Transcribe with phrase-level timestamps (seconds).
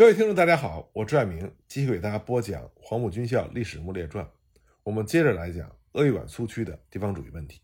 [0.00, 4.24] 各位听众，大家好，我朱爱明继续给大家播讲《黄埔军校历史人物列传》。
[4.82, 7.60] 我们接着来讲鄂豫皖苏区的地方主义问题。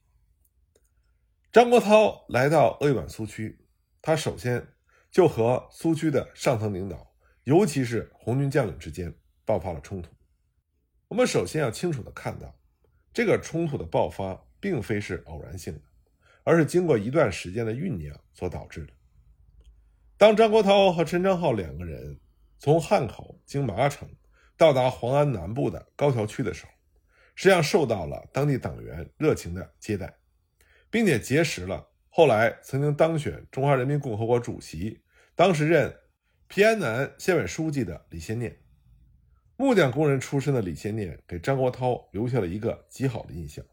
[1.51, 3.59] 张国焘来到鄂豫皖苏区，
[4.03, 4.63] 他首先
[5.11, 7.11] 就和苏区的上层领导，
[7.45, 9.11] 尤其是红军将领之间
[9.47, 10.11] 爆发了冲突。
[11.09, 12.55] 我们首先要清楚的看到，
[13.15, 15.81] 这个冲突的爆发并非是偶然性的，
[16.45, 18.93] 而是经过一段时间的酝酿所导致的。
[20.19, 22.21] 当张国焘和陈昌浩两个人
[22.59, 24.09] 从汉口经麻城
[24.57, 26.73] 到达黄安南部的高桥区的时候，
[27.35, 30.17] 实际上受到了当地党员热情的接待，
[30.91, 35.03] 并且结识了后来曾经当选中华人民共和国主席、
[35.35, 35.95] 当时任
[36.49, 38.59] 平安南县委书记的李先念。
[39.59, 43.65] 木匠工人出身的李先念给张国焘留下了一个极好的印象。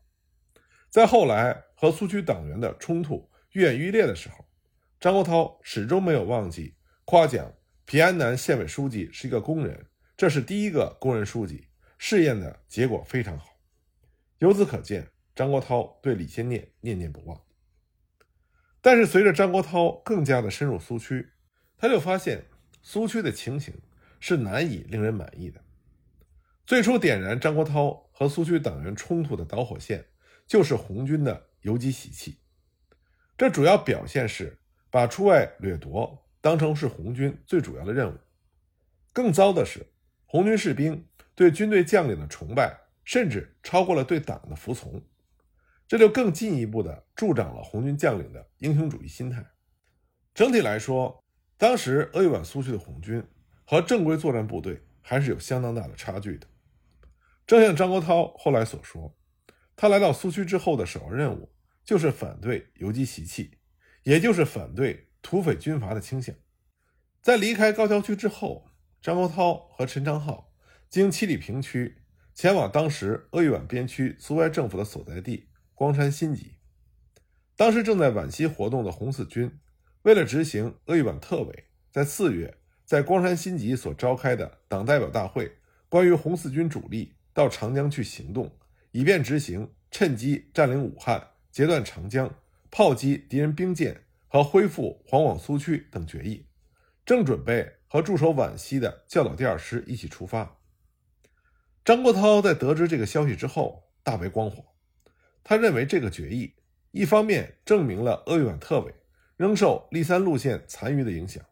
[0.89, 4.45] 在后来和苏区党员的冲突愈演愈烈的时候，
[4.99, 7.53] 张国焘始终没有忘记夸奖
[7.93, 9.85] 平安南县委书记是一个工人，
[10.17, 11.67] 这是第一个工人书记，
[11.99, 13.59] 试验的结果非常好。
[14.39, 17.39] 由此可见，张国焘对李先念念念不忘。
[18.81, 21.33] 但是，随着张国焘更加的深入苏区，
[21.77, 22.43] 他就发现
[22.81, 23.79] 苏区的情形
[24.19, 25.61] 是难以令人满意的。
[26.65, 30.03] 最初点燃张国焘和苏区党员冲突的导火线，
[30.47, 32.39] 就是红军的游击习气。
[33.37, 34.57] 这主要表现是。
[34.89, 38.17] 把出外掠夺当成是红军最主要的任务。
[39.13, 39.93] 更糟的是，
[40.25, 45.01] 红军士兵对军队将领的崇拜，甚至超过了对党的服从，
[45.87, 49.41] 这就更进一步的助长了红军将领的英雄主义心态。
[50.33, 51.23] 整体来说，
[51.57, 53.23] 当时鄂豫皖苏区的红军
[53.63, 56.45] 和正规作战部队还是有相当大的差距的。
[57.47, 59.15] 正像张国焘后来所说，
[59.77, 61.49] 他来到苏区之后的首要任务
[61.85, 63.59] 就是反对游击习气。
[64.03, 66.35] 也就是反对土匪军阀的倾向。
[67.23, 68.67] 在离开高桥区之后，
[69.01, 70.53] 张国焘和陈昌浩
[70.87, 71.97] 经七里坪区
[72.35, 76.57] 前往当时鄂豫皖边区苏维埃政府的所在地光山新集。
[77.55, 79.59] 当时正在皖西活动的红四军，
[80.03, 85.57] 为了执行鄂豫皖特委在四月在光山新集所召开的党代表大会
[85.89, 88.51] 关于红四军主力到长江去行动，
[88.91, 92.35] 以便执行趁机占领武汉、截断长江。
[92.69, 94.03] 炮击敌人兵舰
[94.33, 96.47] 和恢复黄广苏区等决议，
[97.05, 100.57] 正准备和驻守皖西的教导第二师一起出发。
[101.85, 104.65] 张国焘在得知这个消息之后大为光火，
[105.43, 106.55] 他认为这个决议
[106.89, 108.91] 一方面证明了鄂豫皖特委
[109.37, 111.45] 仍受立三路线残余的影响，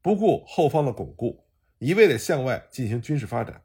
[0.00, 1.44] 不顾后方的巩固，
[1.78, 3.56] 一味的向外进行军事发展；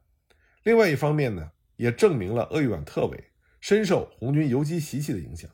[0.64, 5.48] 另外一方面呢，也证明了鄂豫皖特委深受红军游击习气的影响。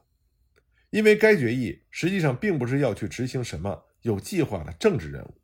[0.90, 5.34] 因为该决议实际上并不是要去执行什么有计划的政治任务，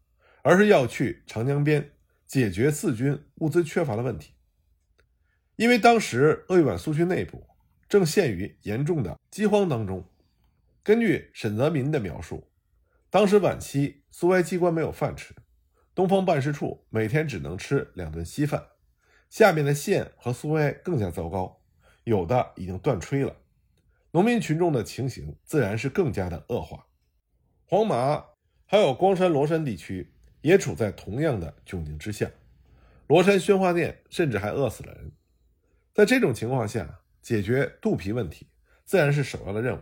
[0.42, 1.90] 而是要去长江边
[2.26, 4.34] 解决四军物资缺乏的问题。
[5.56, 7.46] 因为当时鄂豫皖苏区内部
[7.88, 10.08] 正陷于严重的饥荒当中。
[10.82, 12.50] 根据沈泽民的描述，
[13.10, 15.34] 当时皖西苏维埃机关没有饭吃，
[15.94, 18.68] 东方办事处每天只能吃两顿稀饭，
[19.28, 21.60] 下面的县和苏维埃更加糟糕，
[22.04, 23.36] 有的已经断炊了。
[24.14, 26.86] 农民群众的情形自然是更加的恶化，
[27.64, 28.22] 黄麻
[28.66, 30.12] 还有光山罗山地区
[30.42, 32.30] 也处在同样的窘境之下，
[33.06, 35.12] 罗山宣化店甚至还饿死了人。
[35.94, 38.48] 在这种情况下，解决肚皮问题
[38.84, 39.80] 自然是首要的任务，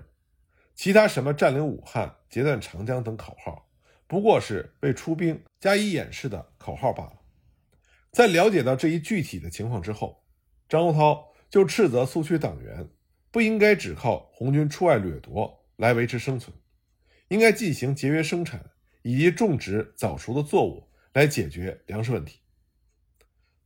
[0.76, 3.68] 其他什么占领武汉、截断长江等口号，
[4.06, 7.18] 不过是为出兵加以掩饰的口号罢了。
[8.12, 10.22] 在了解到这一具体的情况之后，
[10.68, 12.88] 张国焘就斥责苏区党员。
[13.32, 16.56] 不应该只靠红军出外掠夺来维持生存，
[17.28, 18.70] 应该进行节约生产
[19.02, 22.40] 以及种植早熟的作物来解决粮食问题。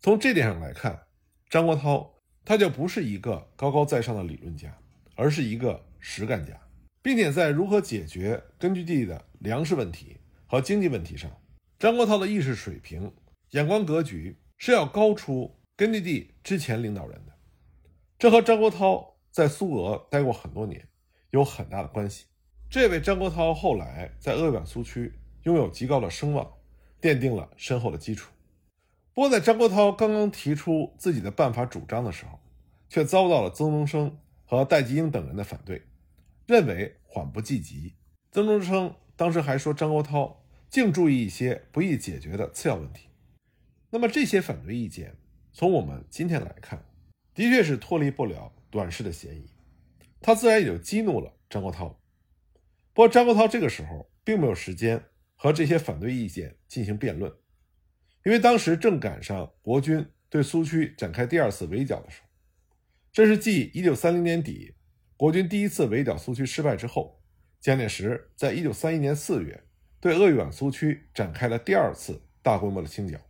[0.00, 1.06] 从这点上来看，
[1.48, 2.06] 张国焘
[2.44, 4.76] 他就不是一个高高在上的理论家，
[5.14, 6.52] 而是一个实干家，
[7.00, 11.30] 并且在如何解决根据地的粮食问题和经济问题上，
[11.78, 13.10] 张国焘的意识水平、
[13.52, 17.32] 眼光格局是要高出根据地之前领导人的。
[18.18, 19.13] 这和张国焘。
[19.34, 20.86] 在苏俄待过很多年，
[21.30, 22.26] 有很大的关系。
[22.70, 26.52] 这位张国焘后来在鄂皖苏区拥有极高的声望，
[27.00, 28.30] 奠定了深厚的基础。
[29.12, 32.38] 不过，在张国焘刚刚提出自己的办法主张的时候，
[32.88, 35.82] 却遭到了曾中生和戴季英等人的反对，
[36.46, 37.94] 认为缓不济急。
[38.30, 40.36] 曾中生当时还说，张国焘
[40.70, 43.08] 净注意一些不易解决的次要问题。
[43.90, 45.16] 那么，这些反对意见，
[45.52, 46.84] 从我们今天来看，
[47.34, 48.52] 的确是脱离不了。
[48.74, 49.48] 短视的嫌疑，
[50.20, 51.94] 他自然也就激怒了张国焘。
[52.92, 55.00] 不过，张国焘这个时候并没有时间
[55.36, 57.32] 和这些反对意见进行辩论，
[58.24, 62.28] 因为当时正赶上国军对苏区展开第二次围剿的时候，
[63.12, 64.74] 这是继1930年底
[65.16, 67.22] 国军第一次围剿苏区失败之后，
[67.60, 69.64] 蒋介石在1931年4月
[70.00, 73.20] 对鄂豫皖苏区展开了第二次大规模的清剿。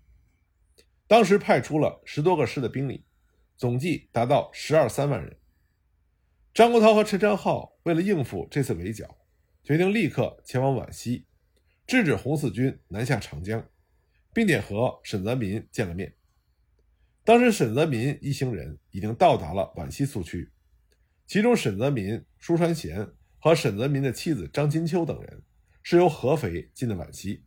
[1.06, 3.04] 当时派出了十多个师的兵力，
[3.56, 5.36] 总计达到十二三万人。
[6.52, 9.16] 张国焘和陈昌浩为了应付这次围剿，
[9.62, 11.26] 决定立刻前往皖西，
[11.86, 13.68] 制止红四军南下长江。
[14.34, 16.12] 并且和沈泽民见了面。
[17.24, 20.50] 当时沈泽民一行人已经到达了皖西苏区，
[21.24, 23.08] 其中沈泽民、舒传贤
[23.38, 25.44] 和沈泽民的妻子张金秋等人
[25.84, 27.44] 是由合肥进的皖西，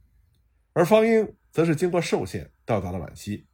[0.72, 3.46] 而方英则是经过寿县到达了皖西。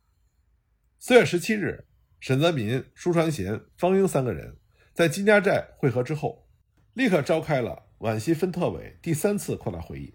[1.00, 1.88] 四月十七日，
[2.24, 4.56] 沈泽民、舒传贤、方英三个人
[4.94, 6.48] 在金家寨会合之后，
[6.94, 10.14] 立刻召开了皖西分特委第三次扩大会议，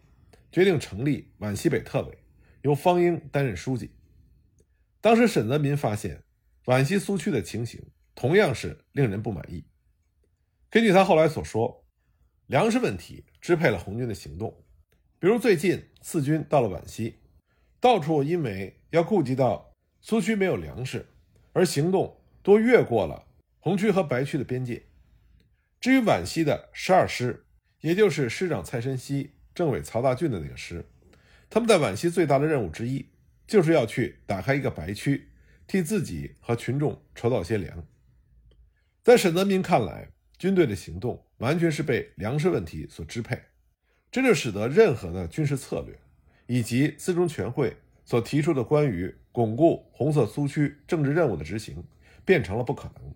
[0.50, 2.19] 决定成立皖西北特委。
[2.62, 3.90] 由方英担任书记。
[5.02, 6.22] 当时沈泽民发现
[6.64, 7.78] 皖西苏区的情形
[8.14, 9.66] 同样是令人不满意。
[10.70, 11.84] 根据他后来所说，
[12.46, 14.64] 粮食问题支配了红军的行动。
[15.19, 17.19] 比如最近四军到了皖西，
[17.78, 21.06] 到处因为要顾及到苏区没有粮食，
[21.58, 23.26] 而行动多越过了
[23.58, 24.84] 红区和白区的边界。
[25.81, 27.44] 至于皖西的十二师，
[27.81, 30.84] 也就是师长蔡申熙、政委曹大俊的那个师。
[31.50, 33.06] 他们在皖西最大的任务之一，
[33.44, 35.31] 就是要去打开一个白区，
[35.66, 37.84] 替自己和群众筹到些粮。
[39.02, 43.37] 在沈泽民看来，军队的行动完全是被粮食问题所支配，
[44.12, 45.99] 这就使得任何的军事策略，
[46.46, 51.85] 以及四中全会所提出的关于巩固红色苏区政治任务的执行，
[52.25, 53.14] 变成了不可能。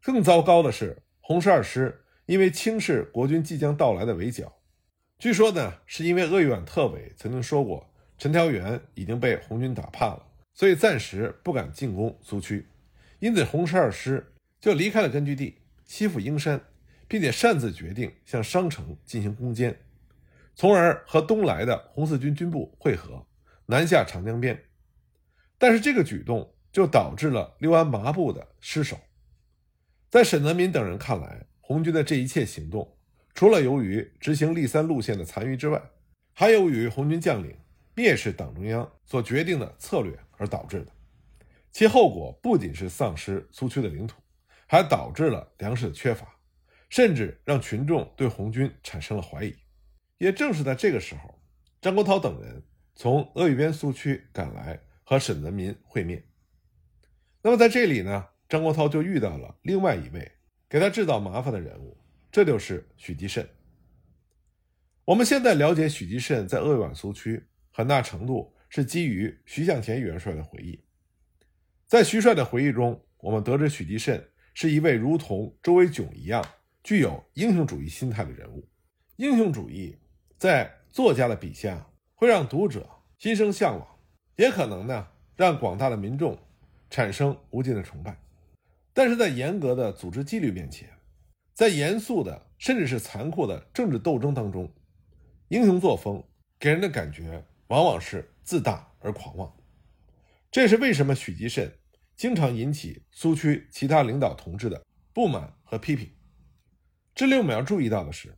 [0.00, 4.60] 更糟糕的是，红十二师因为轻视国军即将到来的围剿。
[5.18, 10.24] 据说呢，是因为鄂豫皖特委曾经说过，陈调元已经被红军打怕了，
[10.54, 12.68] 所以暂时不敢进攻苏区，
[13.18, 14.24] 因此红十二师
[14.60, 16.60] 就离开了根据地，西附英山，
[17.08, 19.76] 并且擅自决定向商城进行攻坚，
[20.54, 23.26] 从而和东来的红四军军部会合，
[23.66, 24.62] 南下长江边。
[25.58, 28.96] 但是这个举动就导致了六安麻布的失守。
[30.08, 32.96] 在沈泽民等人看来，红军的这一切行动。
[33.34, 35.80] 除了由于执行立三路线的残余之外，
[36.32, 37.54] 还由于红军将领
[37.94, 40.92] 蔑视党中央所决定的策略而导致的。
[41.70, 44.20] 其后果不仅是丧失苏区的领土，
[44.66, 46.26] 还导致了粮食的缺乏，
[46.88, 49.54] 甚至让群众对红军产生了怀疑。
[50.16, 51.38] 也正是在这个时候，
[51.80, 52.62] 张国焘等人
[52.94, 56.22] 从鄂豫边苏区赶来和沈泽民会面。
[57.40, 60.30] 那么在这里呢，张国焘就遇到了另外一位
[60.68, 61.96] 给他制造麻烦的人物。
[62.30, 63.48] 这就是许继慎。
[65.06, 70.78] 我们现在了解许继慎在鄂豫皖苏区，很大程度是基于徐向前元帅的回忆。
[71.86, 74.22] 在徐帅的回忆中，我们得知许继慎
[74.52, 76.46] 是一位如同周维炯一样
[76.84, 78.68] 具有英雄主义心态的人物。
[79.16, 79.96] 英雄主义
[80.36, 83.97] 在作家的笔下会让读者心生向往，
[84.38, 86.38] 也可能呢让广大的民众
[86.88, 88.16] 产生无尽的崇拜。
[88.94, 90.88] 但是在严格的组织纪律面前，
[91.54, 94.72] 在严肃的甚至是残酷的政治斗争当中，
[95.48, 96.22] 英雄作风
[96.58, 99.52] 给人的感觉往往是自大而狂妄。
[100.52, 101.72] 这也是为什么许继慎
[102.16, 106.08] 经常引起苏区其他领导同志的不满和批评。
[107.12, 108.36] 这里我们要注意到的是，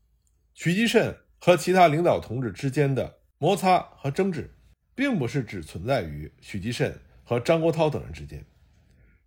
[0.55, 4.55] 许继慎和其他领导同志之间的摩擦和争执，
[5.01, 8.45] 并不是只存在于许继慎和张国焘等人之间。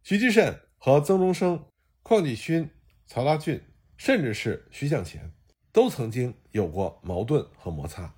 [0.03, 1.65] 许继慎和曾中生、
[2.03, 2.69] 邝继勋、
[3.07, 3.59] 曹大俊。
[3.95, 5.31] 甚至是徐向前，
[5.71, 8.13] 都曾经有过矛盾和摩擦。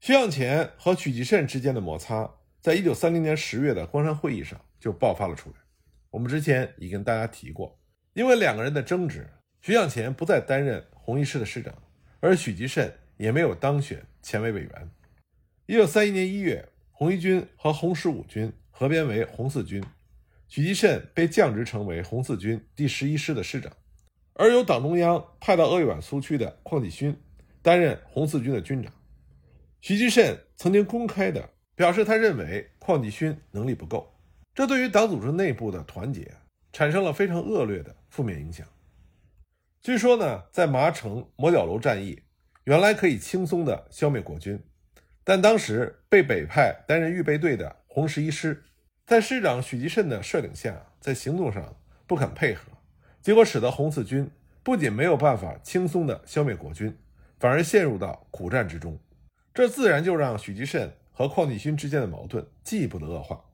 [0.00, 2.28] 徐向前和许继慎之间的摩擦，
[2.60, 5.56] 在一九三零年十月的关山会议上就爆发了出来。
[6.10, 7.78] 我们之前已跟大家提过，
[8.14, 11.72] 因为两个人的争执，徐向前不再担任红一师的师长，
[12.20, 14.90] 而许继慎也没有当选前委委员。
[15.66, 19.82] 一九三一年一月，红一军和红十五军合编为红四军，
[20.46, 23.72] 许继慎被降职成为红四军第十一师的师长。
[24.34, 27.18] 而由党中央派到鄂豫皖苏区的邝继勋
[27.62, 28.92] 担任红四军的军长，
[29.80, 34.14] 许继慎曾经公开的表示，他认为邝继勋能力不够，
[34.54, 36.30] 这对于党组织内部的团结
[36.74, 38.66] 产生了非常恶劣的负面影响。
[39.80, 42.20] 据说呢，在麻城磨角楼战役，
[42.64, 44.62] 原来可以轻松的消灭国军，
[45.24, 48.62] 但当时被北派担任预备队的红十一师，
[49.06, 51.76] 在师长许继慎的率领下，在行动上
[52.06, 52.70] 不肯配合。
[53.22, 54.30] 结果使得红四军
[54.62, 56.94] 不仅没有办法轻松地消灭国军，
[57.40, 59.00] 反而陷入到苦战之中。
[59.54, 63.44] 这自然就让许继慎和邝继勋之间的矛盾进一步的恶化。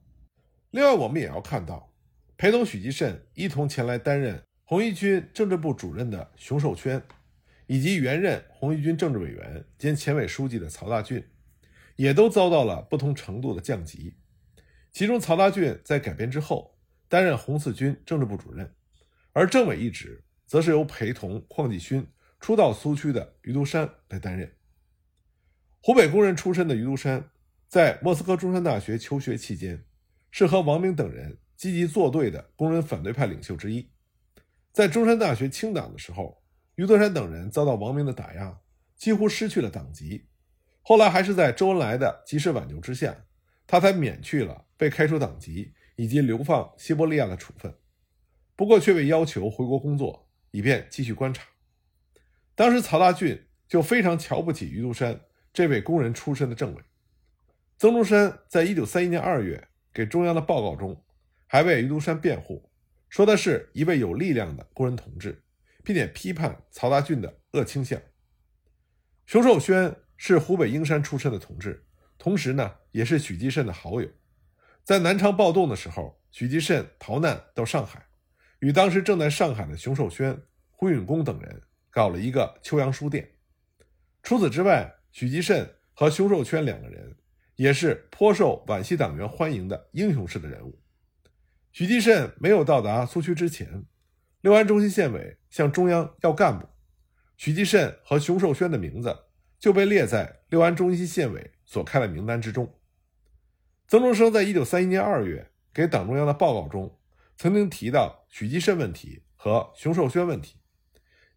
[0.71, 1.93] 另外，我们也要看到，
[2.37, 7.01] 陪同许继慎一同前来担任红一军政治部主任的熊寿圈，
[7.67, 11.23] 以及原任红一军政治委员兼前委书记的曹大俊，
[12.01, 14.15] 也都遭到了不同程度的降级。
[14.91, 16.75] 其中，曹大俊在改编之后
[17.07, 18.73] 担任红四军政治部主任，
[19.33, 22.07] 而政委一职则是由陪同邝继勋
[22.39, 24.51] 初到苏区的余独山来担任。
[25.79, 27.29] 湖北工人出身的余独山，
[27.67, 29.85] 在莫斯科中山大学求学期间，
[30.31, 33.91] 是和王明等人积极作对的工人反对派领袖之一。
[34.71, 36.41] 在中山大学清党的时候，
[36.73, 38.59] 余独山等人遭到王明的打压，
[38.95, 40.25] 几乎失去了党籍。
[40.91, 43.15] 后来还是在周恩来的及时挽救之下。
[43.65, 47.73] 他才免去了被开除党籍以及流放西伯利亚的处分，
[48.57, 51.45] 不过却被要求回国工作，以便继续观察。
[52.55, 55.21] 当时曹大俊就非常瞧不起于独山
[55.53, 56.81] 这位工人出身的政委。
[57.77, 61.01] 曾中山在一九三一年二月给中央的报告中，
[61.47, 62.69] 还为于独山辩护，
[63.07, 65.41] 说他是一位有力量的工人同志，
[65.85, 67.97] 并且批判曹大俊的恶倾向。
[69.25, 71.83] 熊寿轩是湖北英山出身的同志。
[72.19, 74.07] 同时呢，也是许继慎的好友。
[74.83, 78.05] 在南昌暴动的时候，许继慎逃难到上海，
[78.59, 83.31] 与当时正在上海的熊寿轩、胡允恭等人搞了一个秋阳书店。
[84.21, 87.17] 除此之外，许继慎和熊寿轩两个人
[87.55, 90.79] 也是颇受皖系党员欢迎的英雄式的人物。
[91.71, 93.85] 许继慎没有到达苏区之前，
[94.41, 96.69] 六安中心县委向中央要干部，
[97.37, 99.17] 许继慎和熊寿轩的名字
[99.61, 101.51] 就被列在六安中心县委。
[101.63, 102.77] 所开的名单之中，
[103.87, 106.99] 曾中生在一九三一年二月给党中央的报告中，
[107.37, 110.57] 曾经提到许继慎问题和熊寿轩问题。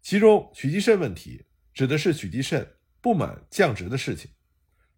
[0.01, 4.29] 其中，许继慎问题指的是许继慎不满降职的事情。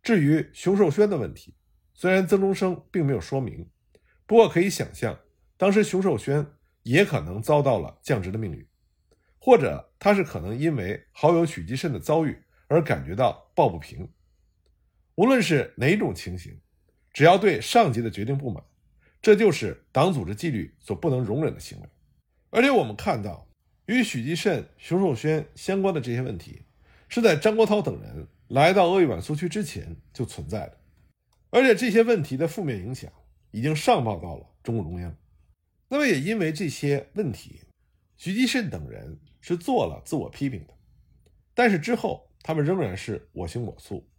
[0.01, 1.53] 至于熊寿轩的问题，
[1.93, 3.69] 虽然曾中生并没有说明，
[4.25, 5.19] 不过可以想象，
[5.55, 6.43] 当时熊寿轩
[6.81, 8.67] 也可能遭到了降职的命运，
[9.37, 14.07] 或者他是可能因为好友许继慎的遭遇而感觉到抱不平。
[15.15, 16.59] 无论是哪种情形，
[17.11, 18.63] 只要对上级的决定不满，
[19.21, 21.89] 这就是党组织纪律所不能容忍的行为。
[22.49, 23.47] 而且我们看到，
[23.87, 26.61] 与许继慎、熊寿轩相关的这些问题，
[27.09, 30.77] 是在张国焘等人来到鄂豫皖苏区之前就存在的。
[31.49, 33.11] 而且这些问题的负面影响
[33.51, 35.15] 已经上报到了中共中央。
[35.87, 37.61] 那么也因为这些问题，
[38.17, 40.73] 许继慎等人是做了自我批评的，
[41.53, 44.09] 但是之后他们仍然是我行我素。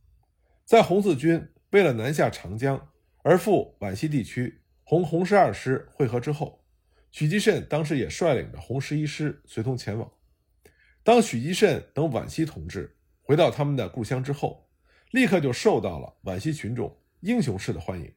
[0.67, 2.91] 在红四军为了南下长江
[3.23, 6.63] 而赴皖西地区红红十二师会合之后，
[7.11, 10.13] 许继慎当时也率领着红十一师随同前往。
[11.03, 14.69] 当许继慎等皖西同志回到他们的故乡之后，
[15.11, 18.13] 立刻就受到了皖西群众英雄式的欢迎。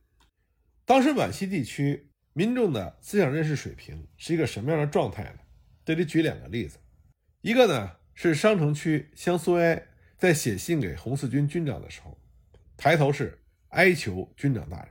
[0.83, 5.39] 当时皖西地区民众的思想认识水平是一个什么样的状态呢？
[5.85, 6.79] 这里举两个例子，
[7.39, 9.87] 一个呢是商城区湘苏埃
[10.21, 12.15] 在写信给红四军军长的时候。
[12.77, 14.87] 抬头是哀求军长大人，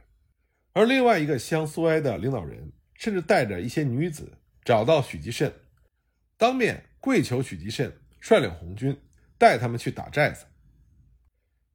[0.73, 5.53] 而另外一个乡苏埃的领导人甚至带着一些女子找到许继慎，
[6.37, 9.01] 当面跪求许继慎率领红军
[9.39, 10.47] 带他们去打寨子。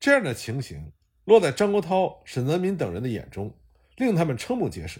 [0.02, 0.92] 这样的情形
[1.24, 3.58] 落在张国焘、沈泽民等人的眼中，
[3.96, 5.00] 令他们瞠目结舌，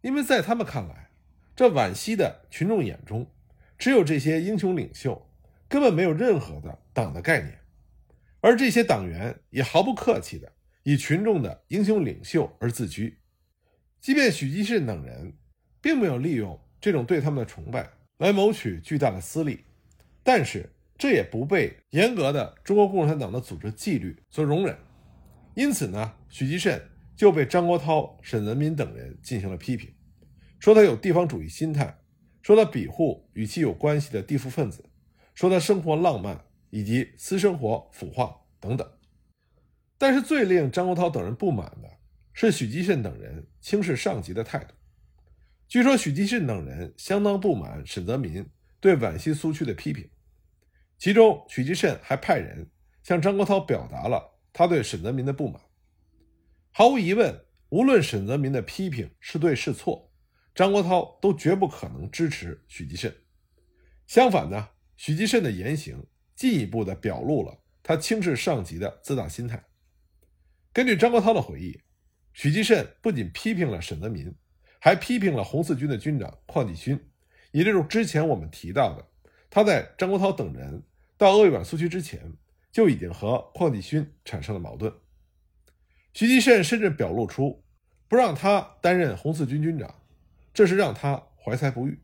[0.00, 1.10] 因为在他们看来，
[1.54, 3.30] 这皖西的群众眼中
[3.76, 5.30] 只有这些英雄领袖，
[5.68, 7.58] 根本没有任何的党的概念。
[8.46, 10.52] 而这些党员也毫不客气地
[10.84, 13.18] 以群众的英雄领袖而自居，
[14.00, 15.32] 即便许继慎等人
[15.80, 19.64] 并没有利用这种对他们的崇拜来谋取巨大的私利，
[20.22, 24.78] 但是这也不被严格的中国共产党的组织纪律所容忍。
[25.56, 26.80] 因此呢，许继慎
[27.16, 29.92] 就被张国焘、沈文民等人进行了批评，
[30.60, 31.98] 说他有地方主义心态，
[32.42, 34.84] 说他庇护与其有关系的地富分子，
[35.34, 36.45] 说他生活浪漫。
[36.76, 38.86] 以及私生活腐化等等，
[39.96, 41.90] 但是最令张国焘等人不满的
[42.34, 44.74] 是许继慎等人轻视上级的态度。
[45.66, 48.46] 据说许继慎等人相当不满沈泽民
[48.78, 50.10] 对皖西苏区的批评，
[50.98, 52.70] 其中许继慎还派人
[53.02, 55.58] 向张国焘表达了他对沈泽民的不满。
[56.72, 60.12] 毫无疑问，无论沈泽民的批评是对是错，
[60.54, 63.16] 张国焘都绝不可能支持许继慎。
[64.06, 66.06] 相反呢，许继慎的言行。
[66.36, 69.64] 进一步的表露了他轻视上级的自大心态。
[70.72, 71.80] 根据张国焘的回忆，
[72.34, 74.32] 许继慎不仅批评了沈泽民，
[74.78, 77.00] 还批评了红四军的军长邝继勋，
[77.52, 79.04] 也就是之前我们提到的，
[79.48, 80.82] 他在张国焘等人
[81.16, 82.34] 到鄂豫皖苏区之前，
[82.70, 84.92] 就已经和邝继勋产生了矛盾。
[86.12, 87.64] 徐继慎甚至表露出
[88.08, 90.02] 不让他担任红四军军长，
[90.52, 91.98] 这是让他怀才不遇。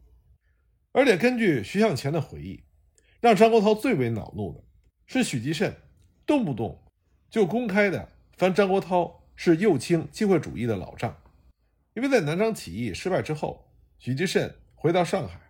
[0.93, 2.65] 而且根据徐向前的回忆，
[3.23, 4.65] 让张国焘最为恼怒的
[5.07, 5.77] 是许继慎
[6.27, 6.83] 动不动
[7.31, 11.17] 就公开的翻张国焘是右倾机会主义的老账。
[11.95, 15.41] 因为在南昌起义失败之后，许继慎回到上海，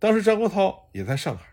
[0.00, 1.46] 当时张国焘也在上海，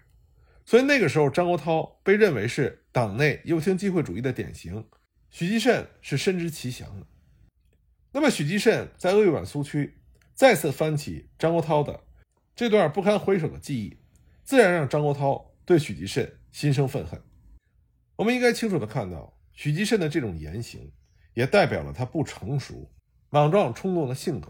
[0.65, 4.83] 所以那个时候张国焘被认为是党内右倾机会主义的典型。
[5.29, 7.05] 许继慎是深知其详的。
[8.13, 9.99] 那么许继慎在鄂豫皖苏区
[10.33, 11.99] 再次翻起张国焘的
[12.55, 13.97] 这段不堪回首的记忆，
[14.43, 17.21] 自然让张国焘对许继慎心生愤恨。
[18.15, 20.89] 我们应该清楚的看到，许继慎的这种言行，
[21.33, 22.89] 也代表了他不成熟、
[23.29, 24.49] 莽撞冲动的性格。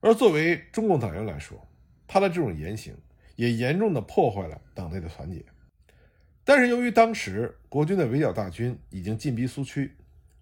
[0.00, 1.56] 而作为中共党员来说，
[2.08, 2.92] 他的这种言行
[3.36, 5.44] 也严重的破坏了党内的团结。
[6.42, 9.96] 但是由于当时国军的围剿大军已经进逼苏区。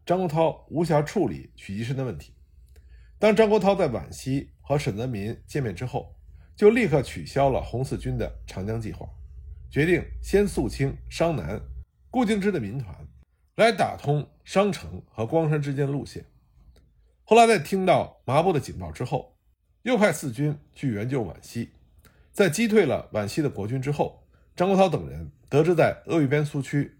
[0.06, 2.32] 张国焘无暇处理许继慎的问题。
[3.18, 6.16] 当张国焘在皖西和沈泽民见面之后，
[6.56, 9.06] 就立刻取消了红四军的长江计划，
[9.70, 11.60] 决定先肃清商南、
[12.10, 12.94] 顾敬之的民团，
[13.56, 16.24] 来打通商城和光山之间的路线。
[17.24, 19.36] 后来在听到麻布的警报之后，
[19.82, 21.70] 又派四军去援救皖西。
[22.32, 26.96] 在击退了皖西的国军之后，张国焘等人得知在鄂豫边苏区，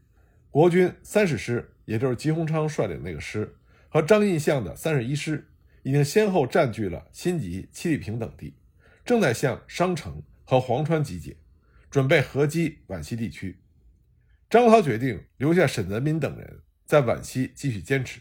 [0.51, 1.75] 国军三十师。
[1.89, 3.57] 也就是吉鸿昌率领那个师
[3.89, 5.49] 和张印象的三十一师，
[5.83, 8.53] 已经先后占据了新集、七里坪等地，
[9.07, 11.35] 正在向商城和黄川集结，
[11.91, 13.61] 准备合击皖西地区。
[14.51, 18.21] 张国焘决定留下沈泽民等人在皖西继续坚持，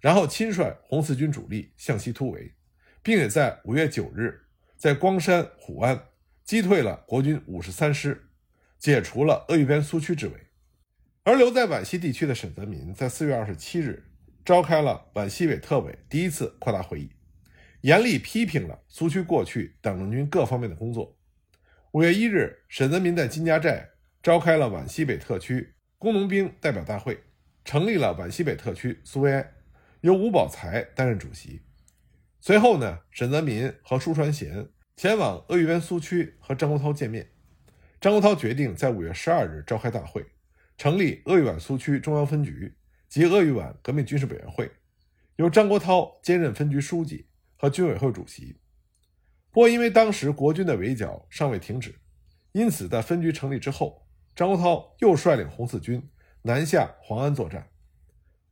[0.00, 2.52] 然后亲率红四军主力向西突围，
[3.02, 4.42] 并且在五月九日
[4.76, 6.08] 在光山、虎安
[6.44, 8.28] 击退了国军五十三师，
[8.78, 10.34] 解除了鄂豫边苏区之围。
[11.24, 14.04] 而留在皖西地区的沈泽民在四月二十七日
[14.44, 17.10] 召开了皖西委特委第一次扩大会议，
[17.80, 21.16] 严厉批评了苏区过去党政军各方面的工作。
[21.94, 27.22] 五月一日，沈泽民在金家寨召开了皖西北特区工农兵代表大会，
[27.64, 29.52] 成立了皖西北特区苏维埃，
[30.00, 31.62] 由吴宝才担任主席。
[32.40, 37.30] 随后呢，沈泽民和舒传贤前往鄂豫皖苏区和张国焘见面。
[38.00, 40.26] 张国焘决定在五月十二日召开大会。
[40.76, 42.74] 成立鄂豫皖苏区中央分局
[43.08, 44.68] 及鄂豫皖革命军事委员会，
[45.36, 48.56] 由张国焘兼任分局书记和军委会主席。
[49.54, 51.94] 不过，因为当时国军的围剿尚未停止，
[52.50, 56.10] 因此在分局成立之后，张国焘又率领红四军
[56.42, 57.68] 南下黄安作战。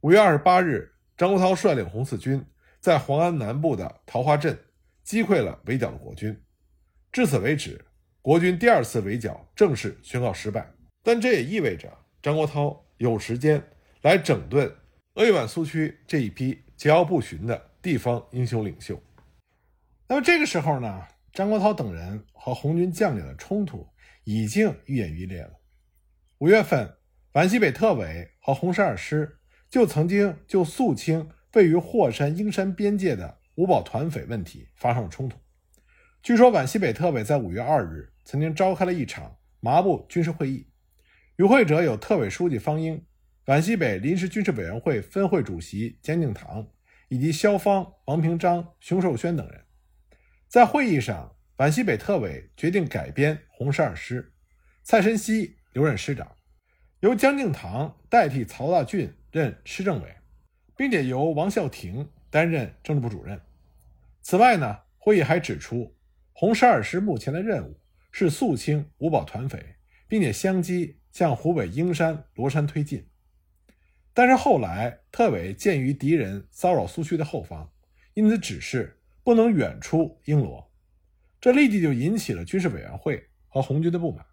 [0.02, 2.46] 五月二十八日，张国焘率领红四军
[2.78, 4.56] 在黄安南部的桃花镇
[5.02, 6.40] 击溃了围剿的国军。
[7.10, 7.84] 至此为止，
[8.20, 10.72] 国军第二次围剿正式宣告失败。
[11.02, 11.92] 但这也意味着。
[12.22, 13.60] 张国焘有时间
[14.02, 14.72] 来整顿
[15.14, 19.02] 鄂豫皖苏区这一批桀骜不驯的地方英雄领袖。
[20.12, 23.88] 那么这个时候呢，张国焘等人和红军将领的冲突
[24.24, 25.58] 已经愈演愈烈了。
[26.36, 26.98] 五月份，
[27.32, 29.38] 皖西北特委和红十二师
[29.70, 35.38] 就曾经就肃清位于霍山英山边界的五保团匪问题发生了冲突。
[36.22, 40.68] 据说皖西北特委在五月二日曾经召开了一场麻布军事会议。
[41.36, 43.02] 与会者有特委书记方英、
[43.46, 46.68] 皖西北临时军事委员会分会主席江敬堂，
[47.08, 49.58] 以及萧芳、王平章、熊寿轩等人。
[50.52, 54.34] 在会议上，皖西北特委决定改编红十二师，
[54.82, 56.36] 蔡申熙留任师长，
[57.00, 60.14] 由江敬堂代替曹大俊任师政委，
[60.76, 63.40] 并且由王孝廷担任政治部主任。
[64.20, 65.96] 此外呢，会议还指出，
[66.34, 70.98] 红十二师目前的任务是肃清五保团匪，并且相机。
[71.12, 73.06] 向湖北英山、罗山推进，
[74.14, 77.70] 但是后来特委鉴于敌人骚扰苏区的后方，
[78.14, 80.72] 因此指示不能远出英罗，
[81.40, 84.24] 这立即就引起了军事委员会和红军的不满。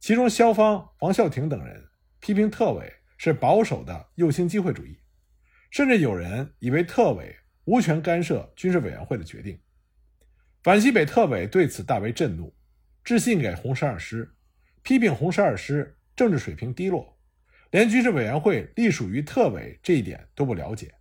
[0.00, 1.82] 其中，萧芳、王孝廷等人
[2.20, 4.98] 批评特委是保守的右倾机会主义，
[5.70, 9.58] 甚至有人以为特委无权干涉军事委员会的决定。
[10.62, 12.54] 皖西北特委对此大为震怒，
[13.02, 14.30] 致信给红十二师。
[14.82, 17.18] 批评红十二师政治水平低落，
[17.70, 20.92] 连军事委员会隶属于特委这一点都不了解，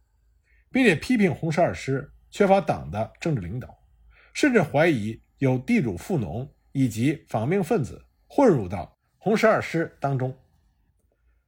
[0.72, 3.78] 并且批评红十二师缺乏党的政治领导，
[4.34, 10.36] 甚至怀疑有地主富农以及反命分子混入到红十二师当中。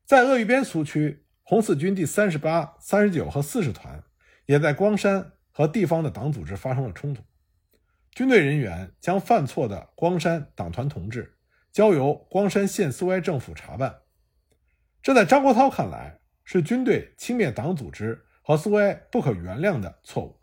[0.06, 4.04] 在鄂豫边苏区，红四军第三十八、三十九和四十团
[4.46, 7.24] 也在光山和地方的党组织发生了冲突，
[8.12, 11.36] 军队人员将犯错的光山党团同志。
[11.72, 14.02] 交由光山县苏维埃政府查办，
[15.02, 20.40] 这在张国焘看来是军队轻蔑党组织和苏维埃不可原谅的错误。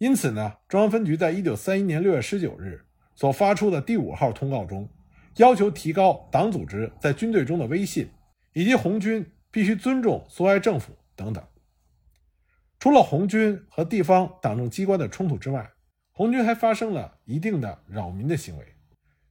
[0.00, 4.88] 因此呢，中央分局在一九三一年六月十九日所发出的第五号通告中，
[5.36, 8.08] 要求提高党组织在军队中的威信，
[8.54, 11.44] 以及红军必须尊重苏维埃政府等等。
[12.78, 15.70] 除了红军和地方党政机关的冲突之外，
[16.12, 18.64] 红军还发生了一定的扰民的行为。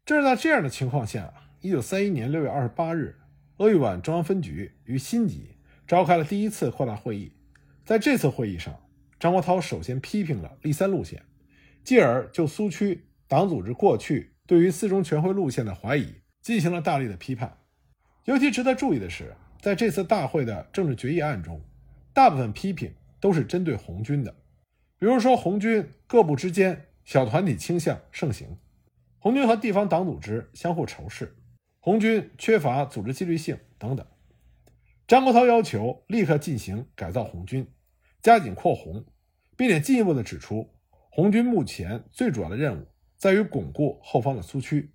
[0.05, 3.17] 正是在这样的情况下，一九三一年六月二十八日，
[3.57, 7.33] 鄂豫皖中央分局于新集召开了第一次扩大会议。
[7.83, 8.79] 在这次会议上，
[9.19, 11.21] 张国焘首先批评了立三路线，
[11.83, 17.57] 继而就苏区党组织过去对于四中全会路线的怀疑进行了大力的批判。
[18.23, 21.61] 尤其值得注意的是，在这次大会的政治决议案中，
[22.13, 24.33] 大部分批评都是针对红军的，
[24.97, 28.57] 比如说红军各部之间小团体倾向盛行，
[29.17, 31.35] 红军和地方党组织相互仇视，
[31.81, 34.05] 红军缺乏组织纪律性等等。
[35.05, 37.67] 张国焘要求立刻进行改造红军。
[38.21, 39.05] 加紧扩红，
[39.55, 40.69] 并且进一步的指出，
[41.09, 44.91] 红军目前最主要的任务在于巩固后方的苏区，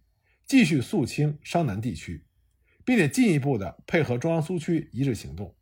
[0.46, 2.26] 继续肃清商南地区，
[2.84, 5.54] 并且进一步的配合中央苏区一致行动。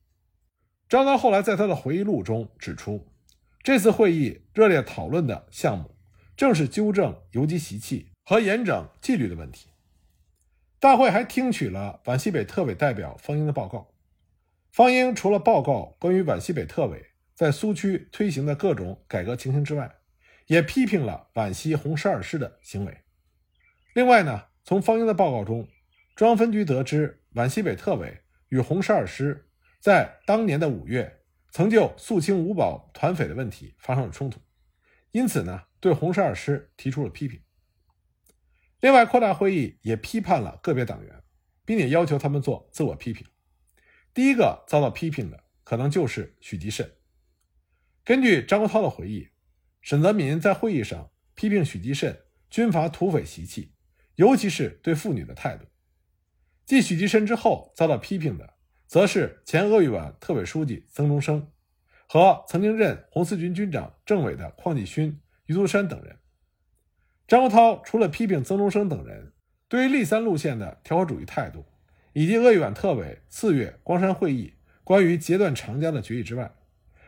[0.88, 3.06] 张刚后来在他的回忆录中指出，
[3.62, 5.94] 这次会议热烈讨论的项目
[6.36, 9.68] 正是纠正游击习气和严整纪律的问题。
[10.80, 13.92] 大会还听取了皖西北特委代表方英的报告。
[14.72, 17.11] 方英除了报告关于皖西北特委。
[17.42, 19.92] 在苏区推行的各种改革情形之外，
[20.46, 22.96] 也批评了皖西红十二师的行为。
[23.94, 25.66] 另外呢，从方英的报告中，
[26.14, 28.16] 中央分局得知皖西北特委
[28.50, 29.48] 与红十二师
[29.80, 34.38] 在当年的五月曾就肃清五保团匪的问题发生了冲突，
[35.10, 37.42] 因此呢，对红十二师提出了批评。
[38.78, 41.20] 另外，扩大会议也批判了个别党员，
[41.64, 43.26] 并且要求他们做自我批评。
[44.14, 46.88] 第一个遭到批评的可能就是许吉慎。
[48.04, 49.28] 根据张国焘的回忆，
[49.80, 52.18] 沈泽民在会议上批评许继慎
[52.50, 53.70] 军阀土匪习气，
[54.16, 55.66] 尤其是对妇女的态度。
[56.66, 58.54] 继许继慎之后遭到批评的，
[58.88, 61.48] 则是前鄂豫皖特委书记曾中生
[62.08, 66.16] 和曾经任红四军军长、政委的邝继勋、余独山等人。
[67.28, 69.32] 张国焘除了批评曾中生等人
[69.68, 71.64] 对于立三路线的调和主义态度，
[72.14, 76.52] 以及鄂豫皖特委四月光山会议关于截断长江的决议之外，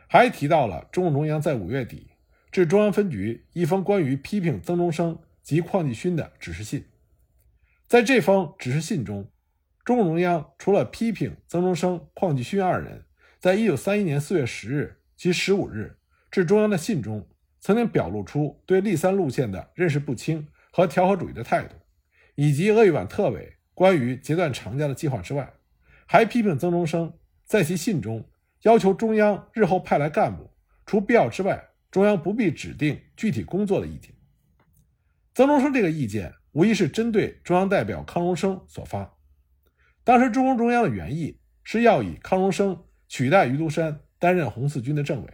[0.07, 2.11] 还提到了中共中央在五月底
[2.51, 6.85] 致中央分局一封关于批评曾中生及邝继勋的指示信。
[7.87, 9.29] 在这封指示信中，
[9.83, 13.05] 中共中央除了批评曾中生、邝继勋二人
[13.39, 15.97] 在一九三一年四月十日及十五日
[16.31, 17.27] 致中央的信中
[17.59, 21.75] 曾经表露出对立三路线的认识不清和调和主义的态度，
[22.35, 25.53] 以及鄂豫皖特委关于截断长江的计划之外，
[26.05, 27.13] 还批评曾中生
[27.43, 28.25] 在其信中。
[28.65, 30.49] 要求中央日后派来干部，
[30.87, 34.11] 除必要之外，中央不必指定具体工作的意见。
[35.35, 39.17] 曾中生这个意见无疑是针对中央代表康荣生所发。
[40.03, 45.29] 当时中共中央的原意是要以康荣生取代于都山担任红四军的政委，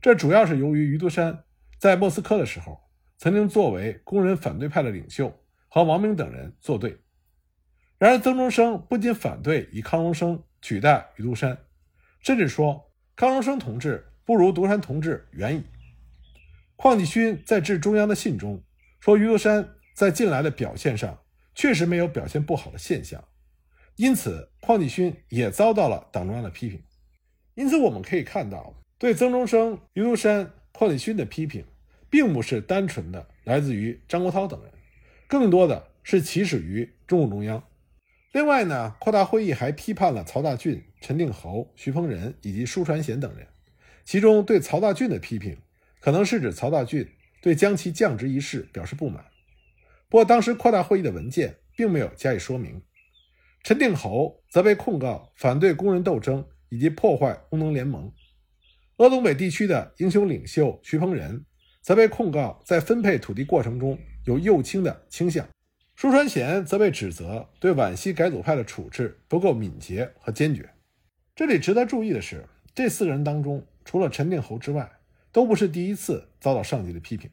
[0.00, 1.44] 这主要是由于于都山
[1.78, 2.80] 在莫斯科的时候
[3.18, 5.32] 曾经作为工人反对派的领袖
[5.68, 6.98] 和王明等人作对。
[7.98, 11.56] 然而曾中生不仅反对以康荣生取代于都山。
[12.20, 15.64] 甚至说，康荣生同志不如独山同志远矣。
[16.76, 18.62] 邝继勋在致中央的信中
[19.00, 21.18] 说，余独山在近来的表现上
[21.54, 23.22] 确实没有表现不好的现象，
[23.96, 26.82] 因此邝继勋也遭到了党中央的批评。
[27.54, 31.64] 因此，我们可以看到，对曾中生、余独山、邝继勋的批评，
[32.08, 34.72] 并不是单纯的来自于张国焘等人，
[35.26, 37.60] 更多的是起始于中共中央。
[38.32, 43.46] 另外呢，扩大会议还批判了曹大俊、陈定侯、徐鹏仁以及舒传贤等人。
[44.04, 45.56] 其中对曹大俊的批评，
[45.98, 47.08] 可能是指曹大俊
[47.40, 49.24] 对将其降职一事表示不满。
[50.10, 52.82] 不过当时扩大会议的文件并没有加以说明。
[53.62, 58.12] 陈定侯则被控告反对工人斗争以及破坏工农联盟。
[58.98, 61.44] 鄂东北地区的英雄领袖徐鹏仁
[61.82, 65.46] 则被控告在分配土地过程中有右倾的倾向。
[66.00, 70.70] 舒传贤则被指责对皖西改组派的处置不够敏捷和坚决。
[71.34, 74.88] 这里值得注意的是，这四个人当中，除了陈定侯之外，
[75.32, 77.28] 都不是第一次遭到上级的批评。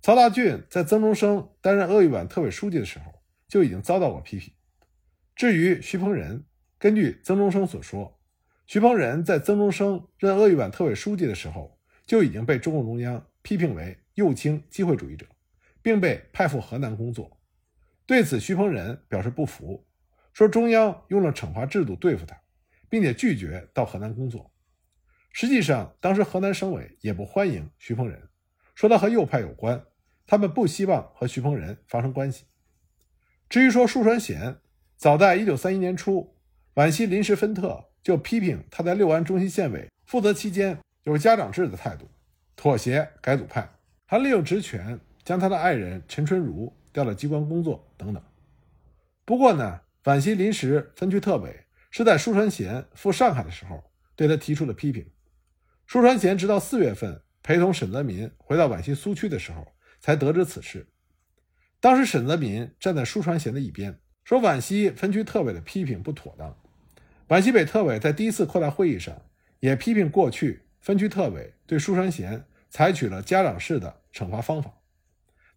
[0.00, 3.12] 曹大俊在曾中生担任鄂豫皖特委书记的时候
[3.48, 4.52] 就已经遭到过批评。
[5.34, 6.44] 至于徐鹏仁，
[6.78, 8.16] 根据曾中生所说，
[8.68, 15.26] 徐鹏仁在曾中生任鄂豫皖特委书记的时候就已经被中共中央批评为右倾机会主义者，
[15.82, 17.38] 并被派赴河南工作。
[18.06, 19.86] 对此，徐鹏仁表示不服，
[20.32, 22.36] 说中央用了惩罚制度对付他，
[22.88, 24.50] 并且拒绝到河南工作。
[25.32, 28.28] 实际上，当时河南省委也不欢迎徐鹏仁，
[28.74, 29.82] 说他和右派有关，
[30.26, 32.44] 他们不希望和徐鹏仁发生关系。
[33.48, 34.56] 至于说舒传贤，
[34.96, 36.36] 早在1931年初，
[36.74, 42.10] 皖西临时分特就批评他在六安中心县委负责期间有家长制的态度，
[42.56, 43.68] 妥协改组派，
[44.04, 48.22] 还利用职权将他的爱人陈春如调到机关工作等等。
[49.24, 53.82] 不过呢，皖西临时分区特委是在舒传贤赴上海的时候
[54.16, 55.06] 对他提出了批评。
[55.86, 59.66] 舒传贤直到四月份陪同沈泽民回到皖西苏区的时候，
[60.00, 60.86] 才得知此事。
[61.80, 66.56] 当时沈泽民站在舒传贤的一边，说皖西分区特委的批评不妥当。
[67.28, 69.22] 皖西北特委在第一次扩大会议上
[69.60, 74.72] 也批评过去分区特委对舒传贤采取了家长式的惩罚方法，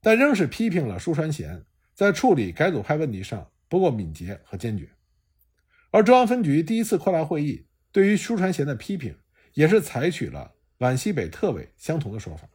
[0.06, 1.66] 但仍是批评了舒传贤
[1.96, 4.88] 在处理改组派问题上不够敏捷和坚决。
[5.90, 9.18] 而中央分局第一次扩大会议对于舒传贤的批评。
[9.56, 12.48] 也是采取了皖西北特委相同的说法。